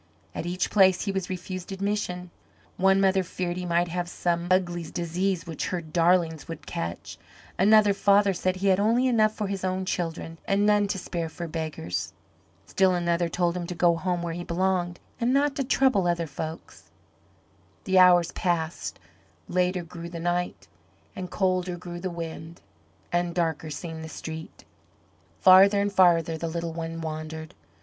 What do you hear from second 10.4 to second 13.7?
and none to spare for beggars. Still another told him